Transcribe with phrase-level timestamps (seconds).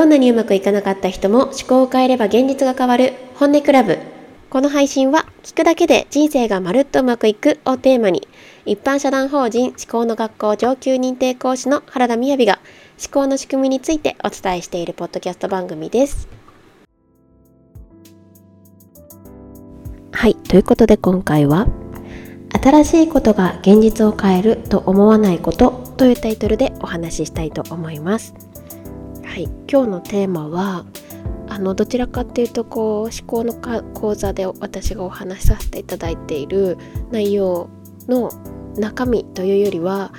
[0.00, 3.98] どんなにうまくいかなかった人も思考を変えれば現実が変わる本音クラブ。
[4.48, 8.26] この配信は聞くだけで人生がまるっとうまくいくをテーマに
[8.64, 12.60] 一般社団法人思考の学校上級認定講師の原田雅が
[12.98, 16.28] 思考の仕組みについてお伝えしているポッドキャスト番組です。
[20.12, 21.66] はいということで今回は
[22.58, 28.49] 新しいことが現実を変えると思わないことというタイトルでお話ししたいと思います。
[29.30, 30.84] はい、今日のテーマは
[31.48, 33.54] あのどちらかっていうとこう思考の
[33.94, 36.76] 講座で私がお話しさせていただいている
[37.12, 37.70] 内容
[38.08, 38.32] の
[38.76, 40.12] 中身というよりは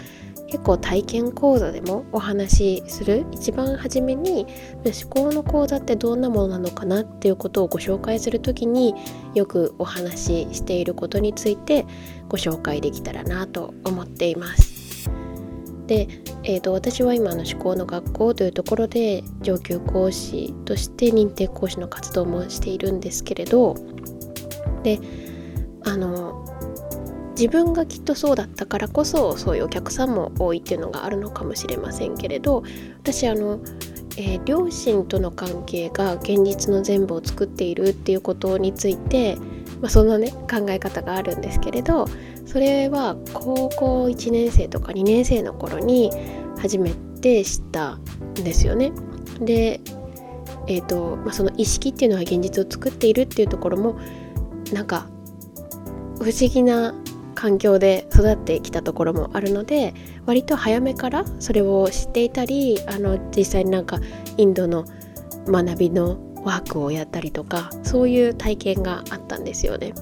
[0.47, 4.47] 結構体験講座でもお話しする一番初めに
[4.85, 8.95] 思考の講座ってどんなものなのかなっていうことをご紹介する時に
[9.33, 11.85] よくお話ししていることについて
[12.29, 14.70] ご紹介できたらなと思っています。
[15.91, 16.07] で、
[16.45, 23.75] えーと、私は今の思考の学校というところで上級講師として認定講師の活動もしているんですけれど
[24.83, 25.01] で
[25.83, 26.45] あの
[27.31, 32.63] 自分がきっとそうだったからこそそういうお客さんも多いっていうのがあるのかもしれませんけれど
[33.01, 33.59] 私あの、
[34.15, 39.35] えー、両親との関係が現実の全部を作っているっていうことについて、
[39.81, 42.05] まあ、そのね考え方があるんですけれど
[42.51, 46.11] それは高校1年生とか2年生の頃に
[46.59, 48.91] 初めて知ったんですよね。
[49.39, 49.79] で、
[50.67, 53.97] えーとまあ、その意識っていうのは現実を作っているっていうところも
[54.73, 55.07] なんか
[56.19, 56.93] 不思議な
[57.35, 59.93] 環境で育ってきたところもあるので
[60.25, 63.99] 割と早めからそれを知っていたりあの実際になんか
[64.35, 64.85] インドの
[65.47, 69.93] 学びのワークをやったりとかそういう体験があったんですよね。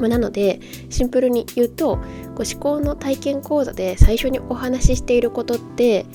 [0.00, 0.60] ま、なので
[0.90, 2.02] シンプルに言うとこう
[2.50, 6.06] 思考の体験講座で最初にお話ししていることって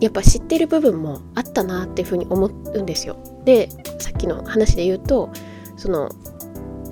[0.00, 3.16] やっぱ知ってる部分もあったなっていうふうに思うんですよ。
[3.44, 3.68] で
[3.98, 5.30] さっきの話で言うと
[5.76, 6.10] その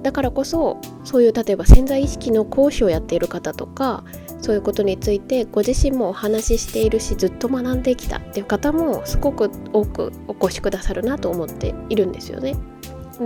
[0.03, 4.05] だからこそそういう例えば潜在意識の講師をやっている方とか
[4.41, 12.55] そういうことについてご自身もお話ししているしずっと学んできたっていう方もすごく多くお越しくださるなと思っているんですよね。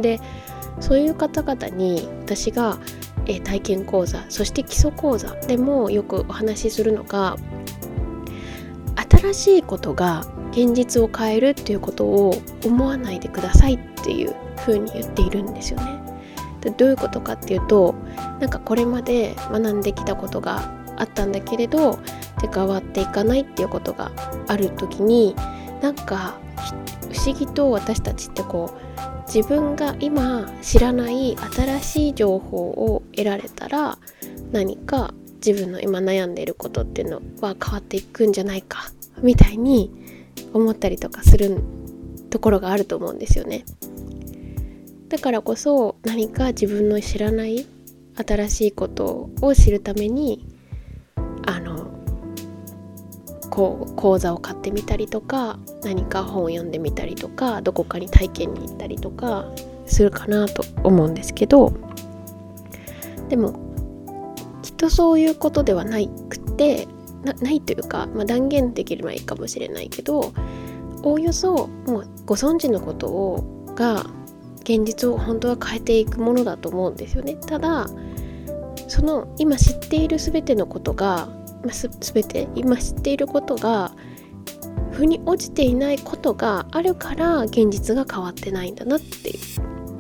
[0.00, 0.20] で
[0.80, 2.78] そういう方々に私が、
[3.26, 7.36] えー、体験講座そして基礎講座でもよくお話しするのが
[9.22, 16.02] 新しいことが現実を変えるっていうことを思わないでくださいっていうふうに言っているんですよね。
[16.60, 17.94] でどういうことかっていうと
[18.40, 21.98] なんかこれまで学んできたことがあったんだけれど
[22.40, 24.12] で変わっていかないっていうことが
[24.46, 25.34] ある時に
[25.80, 26.38] なんか
[27.12, 28.91] 不思議と私たちってこう
[29.26, 33.98] 自分が今知らない新しい情報を得られたら
[34.52, 38.90] 何か自分の今悩んでいることっていうのは変わっていくんじゃないか
[39.22, 39.90] みたいに
[40.52, 41.58] 思ったりとかする
[42.30, 43.64] ところがあると思うんですよね。
[45.08, 47.66] だからこそ何か自分の知らない
[48.16, 50.46] 新しいことを知るために
[53.52, 59.44] こう講座を買ってみたりとか何か本を読んでみたりとかどこかに体験に行ったりとか
[59.84, 61.70] するかなと思うんですけど
[63.28, 63.52] でも
[64.62, 65.98] きっとそういうことではな
[66.30, 66.88] くて
[67.42, 70.32] ないというか、まあ、断言できればいいかもしれないけど
[71.02, 74.06] おおよそもうご存知のことをが
[74.62, 77.34] 現実を本当は変えていくものだと思うんですよね。
[77.34, 77.90] ただ
[78.88, 81.28] その今知っている全てのことが
[81.64, 83.92] まあ、全て今知っていることが
[84.92, 89.36] 腑に落ちていないことがあるから現実が変わってないんだなってい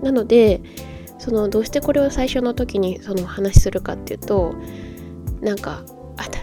[0.00, 0.04] う。
[0.04, 0.60] なので
[1.18, 4.54] そのどうしてこれを最初の時にその話するかっていうと
[5.40, 5.84] なんか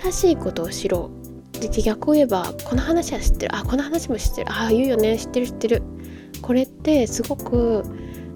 [0.01, 1.11] 新しいことを知ろ
[1.55, 1.59] う。
[1.59, 3.55] で逆を言えばこの話は知ってる。
[3.55, 4.51] あこの話も知ってる。
[4.51, 5.17] ああ言うよね。
[5.17, 5.83] 知ってる知ってる。
[6.41, 7.83] これってすごく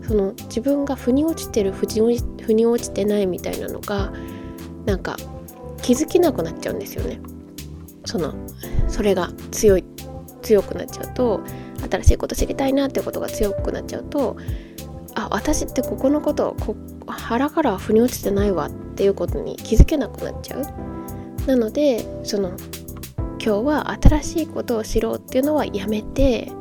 [0.06, 4.12] その自分が腑に落ちてる腑に落ちてないみたいなのが
[4.86, 5.16] なんか
[5.84, 7.20] 気づけなくなっちゃうんですよね。
[8.06, 8.34] その
[8.88, 9.84] それが強い
[10.42, 11.42] 強くなっちゃうと
[11.90, 14.38] 新しいこと知りたいなってことが強くなっちゃうと
[15.16, 16.76] あ私ってここのことこ
[17.08, 20.64] 腹から腑に落ちてないわっていうことに気づけなくなっちゃう。
[21.48, 22.52] なのでその
[23.44, 26.52] 今日は新しいことを知ろうっていうのはやめて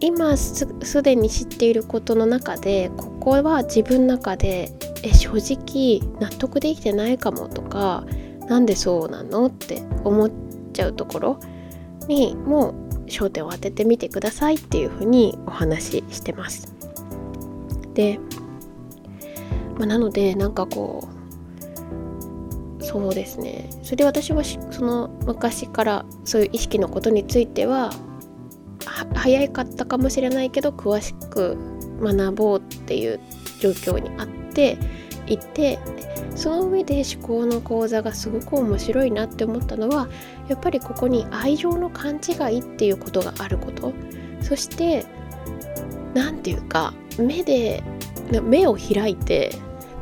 [0.00, 0.66] 今す
[1.02, 4.72] でに知っていることの中でここは自分の中で
[5.06, 8.04] え正直納得できてないかもとか
[8.48, 10.30] なんでそうなのって思っ
[10.72, 11.40] ちゃうところ
[12.08, 12.74] にも
[13.06, 16.74] 焦点を当ててみてくださいっていうふうにお話ししてます。
[17.94, 18.18] で、
[19.78, 21.08] まあ、なのでなんかこ
[22.80, 27.90] うそうですねそれで私はその昔からそういう意識のことについては
[29.14, 31.56] 早かったかもしれないけど詳しく
[32.00, 33.20] 学ぼうっていう
[33.60, 34.78] 状況にあって
[35.26, 35.78] いて
[36.34, 40.08] その上で思考の講座がすごく面白いなって思ったのは
[40.48, 43.92] やっぱりここに愛情の勘違いっていうことがあること
[44.42, 45.04] そして
[46.14, 47.82] 何て言うか目で
[48.42, 49.52] 目を開いて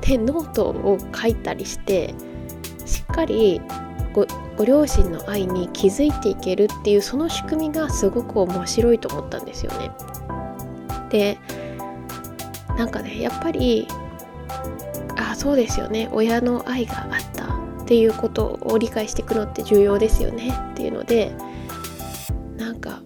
[0.00, 2.14] でノートを書いたりして
[2.84, 3.60] しっかり
[4.12, 4.26] ご
[4.56, 9.90] ご両親の愛に気づいていけるっていうその仕組みがすごく面白いと思ったんですよね。
[11.10, 11.38] で
[12.76, 13.88] なんかねやっぱり
[15.34, 16.08] あそうですよね。
[16.12, 17.46] 親の愛があった
[17.82, 20.54] っていうことを理解していくのって重要ですよね。
[20.72, 21.32] っていうので
[22.56, 23.02] なんか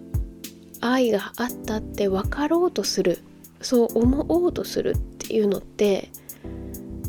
[0.79, 3.23] 愛があったって分かろうとする。
[3.61, 6.09] そう思おうとするっていうのって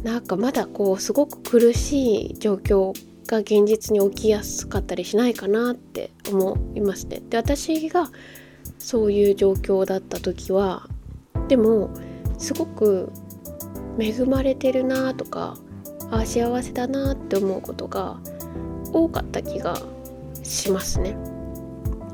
[0.03, 2.93] なんかまだこうすごく苦しい状況
[3.29, 7.21] が現実に起きやすかったりしないかなって思いますね。
[7.29, 8.11] で私が
[8.79, 10.89] そういう状況だった時は
[11.47, 11.91] でも
[12.39, 13.13] すごく
[14.01, 15.57] 恵まれてるなとか
[16.11, 18.19] あ幸せだなって思うことが
[18.93, 19.77] 多かった気が
[20.43, 21.17] しますね。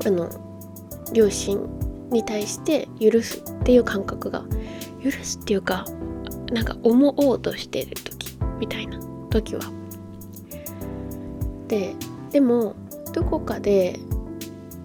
[0.04, 0.28] あの
[1.12, 1.58] 両親
[2.10, 4.44] に対して許すっていう感覚が
[5.02, 5.84] 許すっていうか
[6.52, 8.98] なんか思おうとしてる時みたいな
[9.30, 9.62] 時は。
[11.68, 11.94] で
[12.30, 12.74] でも
[13.12, 13.98] どこかで、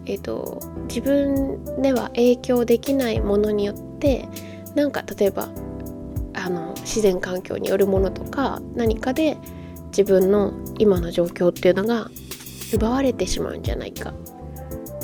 [0.06, 4.28] えーと、自分では影響できないものによって
[4.74, 5.50] なんか例えば
[6.34, 9.38] あの自然環境によるものとか何かで
[9.88, 12.10] 自分の今の状況っていうのが
[12.74, 14.14] 奪われてしまうんじゃないか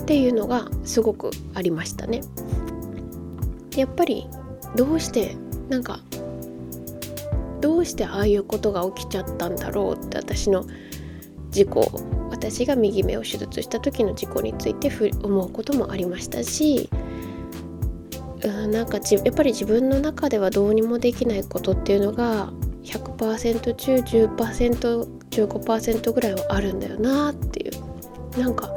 [0.01, 2.21] っていうのがすごくありましたね。
[3.75, 4.27] やっぱり
[4.75, 5.35] どうして
[5.69, 5.99] なんか
[7.61, 10.65] どうしてああいうことが起きちゃったんだろうって私の
[11.51, 14.91] 事故私が右目を手術した時の事故について
[15.23, 16.89] 思うこともありましたし
[18.43, 22.51] なんかやっぱり自分の中ではどうにもできないことっていうのが
[22.83, 28.39] 100%中 10%15% ぐらいはあるんだよなっていう。
[28.39, 28.69] なんか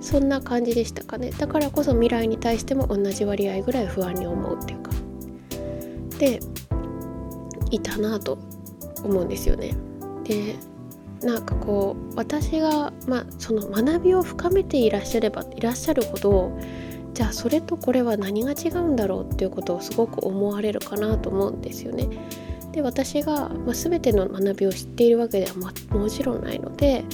[0.00, 1.30] そんな感じでしたかね。
[1.30, 4.90] だからこそ未来に対しても同じ割合ぐらい不安に思うっていうか。
[6.18, 6.40] で
[7.70, 8.38] いたなと
[9.04, 9.74] 思うんですよね。
[10.24, 10.56] で
[11.22, 16.52] なんかこう私が、まあ、その学びを深めていらっしゃればいらっしゃるほど
[17.16, 22.10] じゃあそれとこれは何が違うんだろうっていうことをすごく思われるかなと思うんですよね。
[22.72, 27.04] で私が、まあ、全ての学びを知っているわけでは、ま、もちろんないので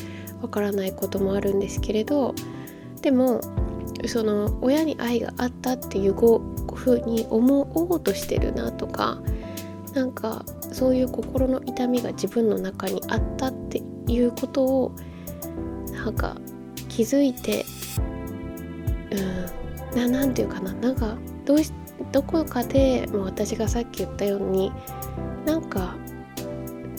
[0.43, 2.35] わからないこともあるんですけれど
[3.01, 3.41] でも
[4.07, 9.23] その親に愛があったっていうふうに思おうとしてるなとか
[9.95, 14.97] なんかそういう心の痛みが自分の中にあったっていうことを
[15.93, 16.37] なんか
[16.89, 17.65] 気づいて
[19.13, 19.62] うん
[19.95, 21.73] ななんていうかななんかどうし
[22.11, 24.73] どこかでもう私がさっき言ったように
[25.45, 25.97] なんか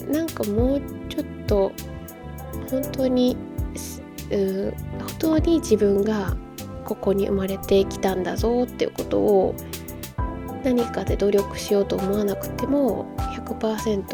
[0.09, 1.71] なんかもうちょっと
[2.69, 3.37] 本当に
[4.31, 6.35] う本当に自分が
[6.85, 9.55] ここに生まれてきたんだぞっていうことを
[10.63, 14.05] 何かで努力しようと思わなくても100%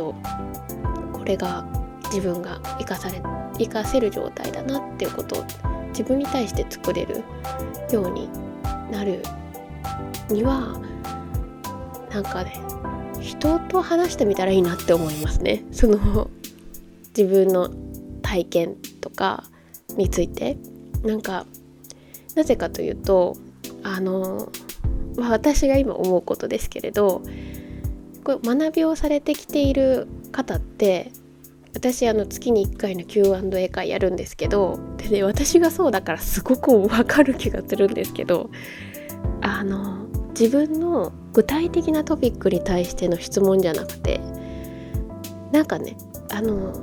[1.13, 1.65] これが
[2.05, 3.21] 自分が生かされ
[3.57, 5.45] 生かせる状態だなっていうことを
[5.89, 7.23] 自分に対して作れる
[7.91, 8.29] ように
[8.91, 9.23] なる
[10.29, 10.79] には
[12.11, 12.61] なんかね
[13.21, 15.63] 人と話してみたらいいなって思いますね。
[15.71, 16.29] その
[17.15, 17.69] 自分の
[18.21, 19.43] 体験とか
[19.95, 20.57] について。
[21.03, 21.45] なんか
[22.35, 23.35] なぜかというと
[23.83, 24.51] あの
[25.15, 27.21] まあ、私が今思うことですけれど
[28.23, 31.11] これ学びをされてきている方って
[31.73, 38.49] 私あの月に1回の Q&A 会やるんですけどでね私がそうだからすごくわかる気がするんですけど
[39.41, 44.19] あの自分の具体的なトピックに対しての質問じゃなくて
[45.51, 45.95] なんかね
[46.31, 46.73] あの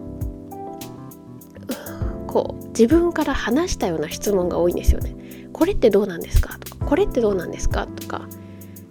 [2.26, 5.14] こう自分から話したような質問が多いんですよね。
[5.52, 6.58] これってどうなんですか？
[6.58, 7.86] とかこれってどうなんですか？
[7.86, 8.28] とか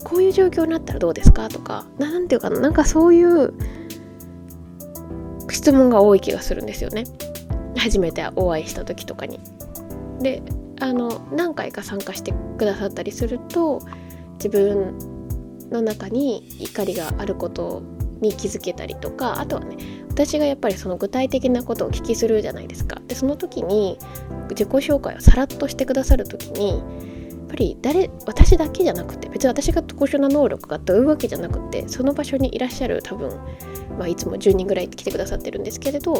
[0.03, 1.47] こういう状況になったらどうですか？
[1.49, 3.53] とか何ていうかななんかそういう
[5.65, 7.05] 質問が多い気がするんですよね
[7.75, 9.39] 初めてお会いした時とかに。
[10.22, 10.43] で
[10.79, 13.81] あの何回か参加してくださったりすると
[14.34, 14.95] 自分
[15.72, 17.81] の中に怒りがあること
[18.22, 23.98] に気づけたりとかあとはね私がやっぱりその具体的なことをお聞きするじゃないですかでその時に
[24.51, 26.84] 自己紹介をさらっとしてくださる時に
[27.55, 33.29] ぱり誰私だけじゃなくて別に私が特殊な能力がというわけじゃなくてその場所にいらっしゃる多分、
[33.97, 36.15] まあ、いつも10人ぐらい来てくださってるんですけれど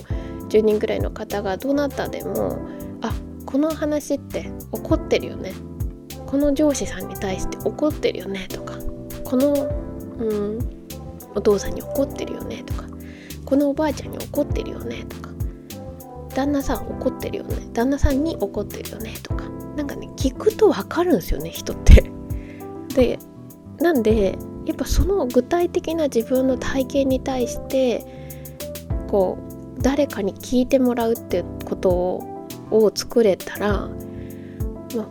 [0.50, 2.58] 10人ぐらいの方がどなたでも
[3.02, 3.14] あ
[3.46, 5.54] この話って怒ってるよね。
[6.26, 8.74] この上司さんに対して怒ってるよねとか
[9.24, 9.54] この、
[10.18, 10.60] うん、
[11.36, 12.86] お父さんに怒ってるよねとか
[13.46, 15.30] このおばあちゃんに怒ってるよねとか
[16.34, 22.12] 旦那さん怒ってるよね旦那さんに怒ってるよねとかなんかね聞くと分かるんですよね人って。
[22.96, 23.20] で
[23.80, 28.06] なんでやっぱその具体的な自分の体験に対して
[29.08, 29.38] こ
[29.78, 32.36] う誰かに聞いてもらうってことを
[32.72, 33.90] を作れたら、
[34.96, 35.08] ま、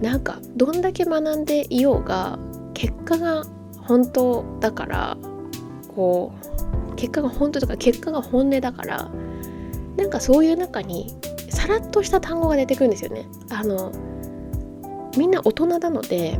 [0.00, 2.38] なんかどんだけ学んでいようが
[2.74, 3.44] 結果が
[3.82, 5.18] 本当だから
[5.94, 6.32] こ
[6.92, 9.10] う結果が本当とか結果が本音だから
[9.96, 11.14] なんかそういう中に
[11.50, 13.26] さらっとした単語が出てくるんですよね。
[13.50, 13.92] あの
[15.16, 16.38] みんな大人なので、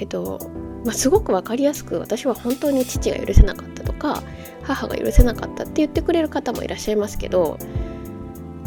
[0.00, 0.38] えっと
[0.84, 4.22] まあ、すごく分かりやすく私は本当に父が許せなかったとか
[4.62, 7.58] 母が許せなかったって言ってくれる方もいらっしゃいますけど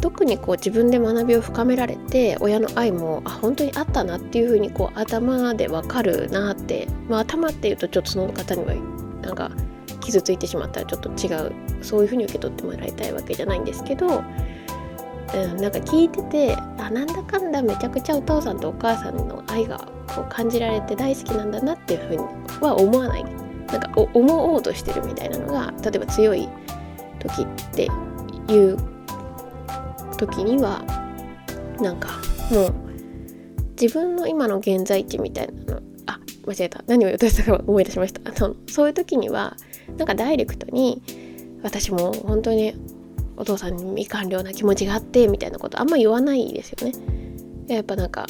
[0.01, 8.75] 特にこう自分で学びを深められて親の愛もあ本当にあったなっていうふうにこう頭で分かるなって、まあ、頭っていうとちょっとその方には
[9.21, 9.51] なんか
[10.03, 11.51] 傷ついてしまったらちょっと違う。
[11.81, 22.17] そういうふうに受け取ってもらいたいわけじゃないんですけど、うん、なんか聞いててあなんだかんだめちゃくちゃお父さんとお母さんの愛がこう感じられて大好きなんだなっていうふうに
[22.61, 23.25] は思わない。
[23.67, 26.47] なんか思おうとしてるみたいなのが例えば強い
[27.19, 27.87] 時って
[28.53, 28.77] いう
[30.17, 30.83] 時には
[31.81, 32.09] なんか
[32.51, 32.73] もう
[33.81, 35.81] 自分の今の現在地みたいなの
[36.45, 39.55] 間違えた何を言おうとしたか思い出しましたあのそういう時には
[39.97, 41.01] なんかダイレクトに
[41.63, 42.75] 私も本当に
[43.37, 46.93] お父さんに未完了な気持ちがあってみたいなことあんま言わないですよね。
[47.67, 48.27] やっぱなんか、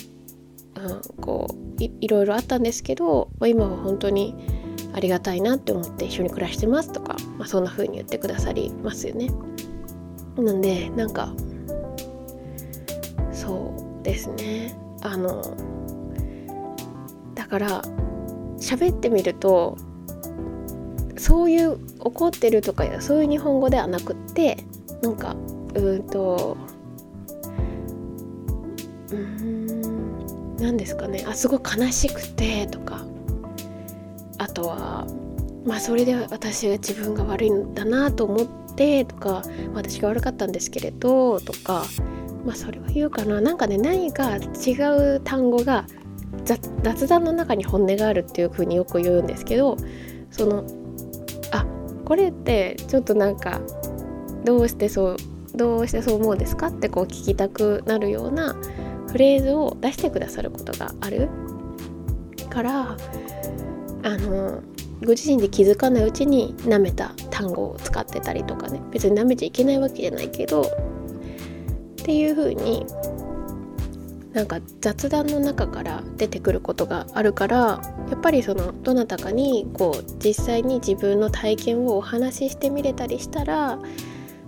[0.75, 4.36] うん、こういろいろあったんですけど、まあ、今は本当に
[4.93, 9.29] ありがたいなって思って一緒に暮らしてますとか、まあ、そんな風に言ってくださりますよね。
[10.38, 11.34] なんでなんか
[13.32, 15.41] そうですねあの
[17.36, 17.82] だから
[18.63, 19.77] 喋ってみると
[21.17, 24.58] そういう怒ってるとかそういう日本語ではなくって
[25.01, 25.36] なんか
[25.75, 26.58] うんと
[29.12, 31.25] うん何ですかね。
[31.27, 33.05] あすごい悲しくてとか。
[34.39, 35.05] あとは
[35.65, 39.43] まあそれで私が自分が悪いんだなと思ってとか
[39.74, 41.86] 私が悪かったんですけれどとか。
[42.46, 43.39] まあそれは言うかな。
[43.39, 44.74] なんかね何か違
[45.15, 45.86] う単語が
[46.45, 49.77] 雑談の中に本音があるっていう風によく言うんですけど
[50.31, 50.65] その
[51.51, 51.65] あ
[52.05, 53.62] これってちょっとなんか
[54.43, 55.17] どうしてそう
[55.55, 58.55] どうしてそう思うんですかってこう聞きたくなるような
[59.12, 61.29] フレーズを出してくださることがある
[62.50, 62.97] から
[64.03, 64.62] あの
[65.03, 68.81] ご自身で気づかないうちに舐めた単語を使ってたりとかね。
[68.91, 70.65] 別に舐めちゃいけないわけじゃないけどっ
[71.97, 72.85] ていう風に
[74.34, 83.80] なんか雑談の中から出てくることがあるからやっぱりそのどなたかにこう実際に自分の体験をお話ししてみれたりしたら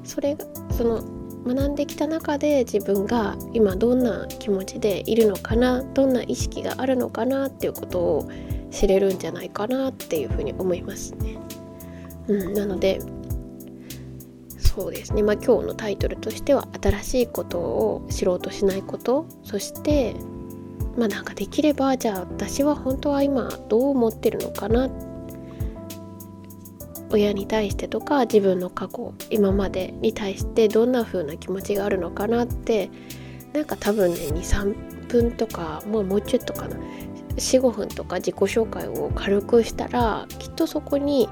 [0.04, 0.38] それ
[0.72, 1.04] その
[1.46, 8.30] 学んできた中で自分が今どんな気持ちでいるのかなどんな意識があるのかなっていうことを
[8.72, 11.38] 知れるんじゃないかなっていうふうに思いますね。
[12.28, 13.00] うん、なので
[14.76, 19.26] そうですね、まあ、今日のタイトルとしては新しいことを知ろうとしないこと。
[19.44, 20.16] そして
[20.98, 24.90] まあなんかできればじゃあ私は本当は今どう思ってるのかな？
[27.10, 32.90] 親に対してとか自分の過去今までに対してどんな風な気持ちがあるのかなって
[33.54, 36.76] なんか多分ね23分とかもうもうちょっとかな。
[37.38, 41.30] 45分とか自己紹介を軽くしたらきっとそこに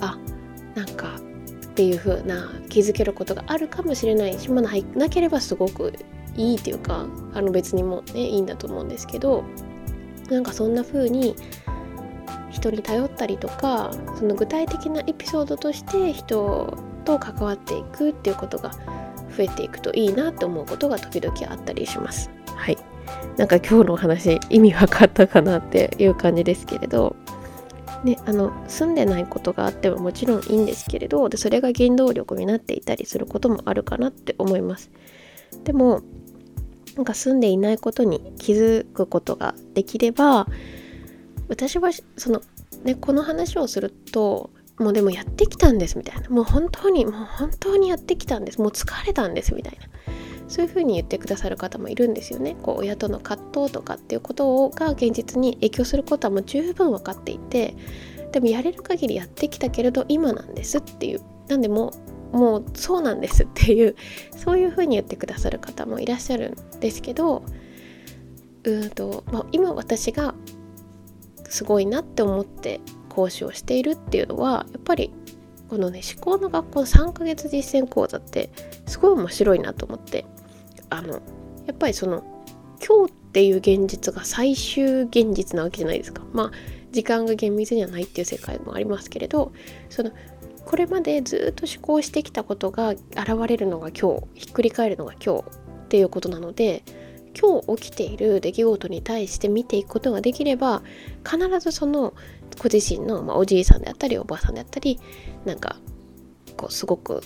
[0.00, 0.18] あ
[0.74, 1.20] なんか
[1.72, 5.94] っていう風な気づけることがあるかもしれないしまだなければすごく
[6.36, 9.42] いいっていうかあの別にもねいいんだと思うんですけど
[10.28, 11.34] なんかそんな風に
[12.50, 16.76] 人に頼ったりとかその具体的なエピソードとして人
[17.06, 18.70] と関わっていくっていうことが
[19.34, 22.30] 増えていくといいなって思うことが時々あったりします。
[22.54, 22.76] はい
[23.36, 27.16] なんか今日のお話意味分かったかなっていう感じですけれど
[28.04, 34.90] ね、あの住んでないことがあってももちろんいいんですけれどでそれが原動力になっていたりすることもあるかなって思います。
[35.64, 36.02] でも
[36.96, 40.46] なんか住んでいないことに気づくことができれば
[41.48, 42.42] 私はその、
[42.82, 46.28] ね、この話をするともうでもやってきたんですみたいな。
[46.28, 48.60] もう本当にもう本当にやってきたんです。
[48.60, 49.86] もう疲れたんですみたいな。
[50.48, 52.56] そういうふうに言ってくださる方もいるんですよね。
[52.62, 57.74] こう親との葛藤とかっていうことが現実に影響することはもう十分分かっていて
[58.32, 61.20] でもやれる限りやってきたけれど今なんですっていう。
[61.48, 61.92] なんでも
[62.32, 63.94] もうそうなんですっていう
[64.36, 67.44] そういうふうに言ってくださる方もいらっしゃるんですけど
[68.64, 70.34] うんと、まあ、今私が
[71.48, 72.80] すごいなって思って
[73.10, 75.12] 講師をしているっていうのはやっぱり
[75.68, 78.50] このね思考の学校の3ヶ月実践講座って
[78.86, 80.24] すごい面白いなと思って。
[80.92, 81.14] あの
[81.66, 82.22] やっぱりその
[82.86, 86.22] 今日っていう現実が最終現実なわけじゃないですか。
[86.32, 86.50] まあ
[86.92, 89.52] 時間が厳密にはないっていう世界もありますけれど
[89.88, 90.12] その
[90.66, 93.00] これまでずっと思考してきたことが現
[93.48, 95.44] れるのが今日ひっくり返るのが今日
[95.84, 96.82] っていうことなので
[97.38, 100.82] 今日起きている出来事に対して見ていくことができれば
[101.24, 102.14] 必ずその
[102.58, 105.00] ご自身の、まあ、おじいさんであったりおばあさんであったり
[105.46, 105.76] なんか
[106.56, 107.22] こうすごく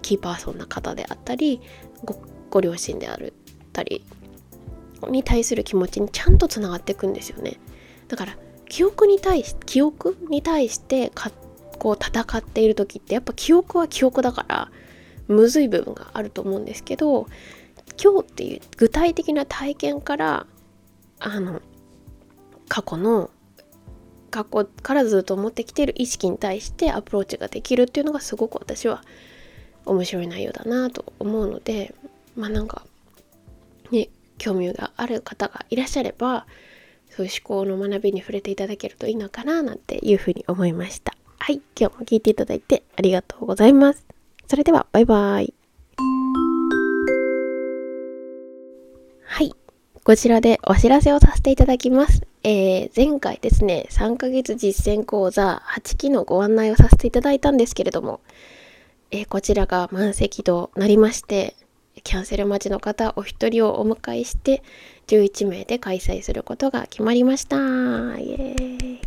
[0.00, 1.60] キーパーソンな方であったり
[2.04, 2.14] ご
[2.52, 3.32] ご両親である
[3.72, 4.04] たり
[5.08, 7.58] に対する気持ちにちゃんとつながっていくんですよね。
[8.08, 8.36] だから
[8.68, 11.32] 記憶に対し記憶に対してか
[11.78, 14.70] こう戦っている時ってやっぱ記憶は記憶だから
[15.28, 17.26] むずい部分があると思うんですけど
[18.02, 20.46] 今日っていう具体的な体験から
[21.20, 21.62] あの
[22.68, 23.30] 過去の
[24.30, 29.02] 過去からずっと持ってきてる意識に対してアプローチができるっていうのがすごく私は
[29.84, 31.94] 面白い内容だなと思うので
[32.36, 32.84] まあなんか
[33.90, 34.08] ね
[34.38, 36.46] 興味がある方がいらっしゃれば
[37.10, 41.14] そういう思考の学びに触れていただけるといいのかななんていうふうに思いました。
[41.38, 44.06] はい、今日も聞いていただいてありがとうございます。
[44.46, 45.52] それではバイバイ。
[49.24, 49.52] はい。
[50.04, 52.22] こちらでお知らせをさせていただきます。
[52.44, 58.20] えー、前回ですね、3ヶ月実践講座8期のご案内をさせていただいたんですけれども、
[59.10, 61.54] えー、こちらが満席となりまして、
[62.04, 64.62] キャンセル待ちの方お一人をお迎えして、
[65.06, 67.56] 11名で開催することが決まりました。
[67.56, 69.00] イエーイ。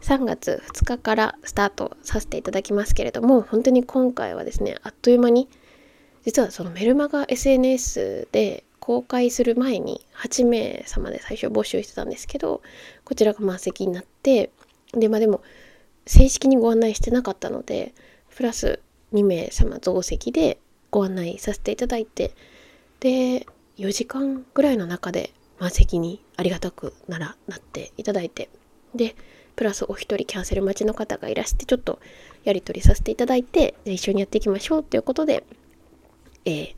[0.00, 5.48] 3月2日からスタートさせていただきますけれども、本当に今回はですね、あっという間に、
[6.24, 12.62] 実はそのメルマガ SNS で公開する前に8名様で最初募集してたんですけど
[13.04, 14.50] こちらが満席になって
[14.92, 15.42] でまあでも
[16.06, 17.94] 正式にご案内してなかったので
[18.34, 18.80] プラス
[19.12, 20.58] 2名様増席で
[20.90, 22.32] ご案内させていただいて
[23.00, 23.46] で
[23.78, 28.48] 4時間ぐらいの中で満席にありがたくならなっていただいて
[28.94, 29.14] で
[29.56, 31.98] プラスお一人キャンセル待ちの方がいらしてちょっと
[32.44, 35.44] やり取りさせていただいて一緒にやっていきましょうということで、
[36.44, 36.74] えー、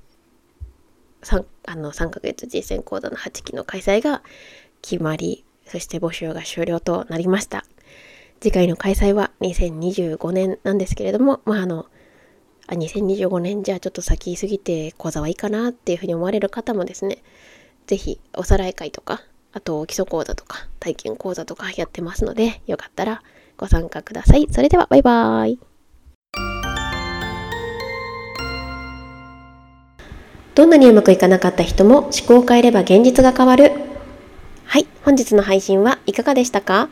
[1.23, 4.23] 3, あの3ヶ月実践講座の8期の開催が
[4.83, 7.65] 決まり、そして募集が終了となりました。
[8.41, 11.87] 次回の開催は2025年なんですけれども、まああの、
[12.71, 17.19] あ2025年じゃあちょっと先過ぎて講座はいいかなっていうふうに思われる方もですね、
[17.89, 23.23] 是非おさらい会とか、あと基礎講座とか体験講座とかやってますので、よかったら
[23.57, 24.47] ご参加ください。
[24.53, 25.59] それではバイバーイ。
[30.55, 33.73] どんなにうまくいかなかった人も思考を変えれば現実が変わる。
[34.65, 36.89] はい、本日の配信はいかがでしたか？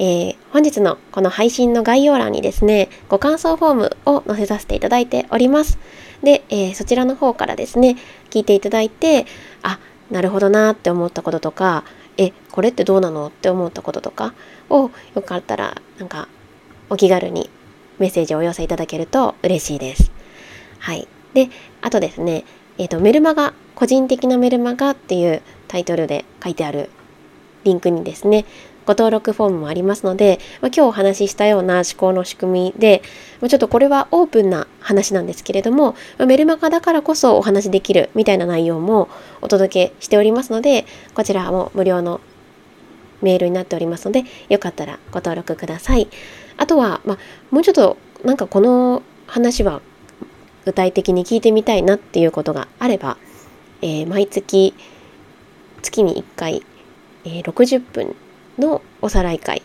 [0.00, 5.78] えー、本日のこの配信の概要欄にですね、ご感想フォームを載せさせていただいております。
[6.22, 7.96] で、えー、そちらの方からですね、
[8.30, 9.26] 聞いていただいて、
[9.62, 9.80] あ、
[10.10, 11.84] なるほどなって思ったこととか、
[12.16, 14.34] え、これってどうなのって思ったこととか
[14.70, 16.28] をよかったら、なんか、
[16.90, 17.50] お気軽に
[17.98, 20.12] メッセージをお寄せいただけると嬉しいです。
[20.78, 21.08] はい。
[21.34, 21.48] で、
[21.82, 22.44] あとですね、
[22.78, 26.90] えっ、ー、と、メルマガ、個人的なメルマガっていうタイトルで書いてある
[27.64, 28.44] リンクにですね、
[28.88, 33.02] ご登録フォームもありますので、まあ、今日お話ししたような思考の仕組みで、
[33.42, 39.10] まあ、ちょっとこれはオープンな話なんですけれども、まあ、メルマガだからこそお話しできるみたいな内容も
[39.42, 42.22] お届けしておりますので、こちらも無料の
[43.20, 46.08] メールになっておりますので、よかったらご登録ください。
[46.56, 47.18] あとは、まあ、
[47.50, 49.82] もうちょっとなんかこの話は
[50.64, 53.18] 具体的に聞いてみたいなっていうことがあれば、
[53.82, 54.72] えー、毎月
[55.82, 56.62] 月に1回、
[57.26, 58.16] えー、60分
[58.58, 59.62] のおさらい会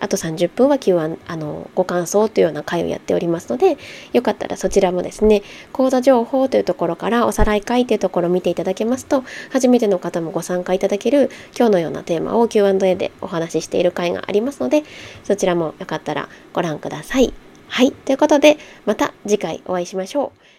[0.00, 3.78] あと30分は Q&A あのご感想というような会をやっておりますので
[4.12, 14.82] よかったらそちらもですね講座情報というところからおさらい会というところを見ていただけますと初めての方もご参加いただける今日のようなテーマを Q&A でお話ししている会がありますので
[15.22, 17.32] そちらもよかったらご覧ください。
[17.68, 17.92] はい。
[17.92, 20.51] ということで、また次回お会いしましょう。